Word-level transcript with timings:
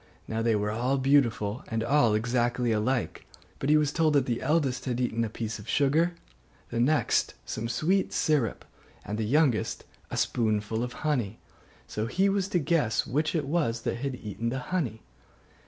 Now 0.27 0.41
they 0.41 0.55
were 0.55 0.71
all 0.71 0.97
beautiful, 0.97 1.63
and 1.67 1.83
all 1.83 2.15
exactly 2.15 2.71
alike: 2.71 3.27
but 3.59 3.69
he 3.69 3.77
was 3.77 3.91
told 3.91 4.13
that 4.13 4.25
the 4.25 4.41
eldest 4.41 4.85
had 4.85 4.99
eaten 4.99 5.23
a 5.23 5.29
piece 5.29 5.59
of 5.59 5.69
sugar, 5.69 6.15
the 6.71 6.79
next 6.79 7.35
some 7.45 7.69
sweet 7.69 8.11
syrup, 8.11 8.65
and 9.05 9.19
the 9.19 9.23
youngest 9.25 9.83
a 10.09 10.17
spoonful 10.17 10.81
of 10.81 10.91
honey; 11.05 11.37
so 11.85 12.07
he 12.07 12.29
was 12.29 12.47
to 12.47 12.57
guess 12.57 13.05
which 13.05 13.35
it 13.35 13.45
was 13.45 13.81
that 13.81 13.97
had 13.97 14.15
eaten 14.15 14.49
the 14.49 14.57
honey. 14.73 15.03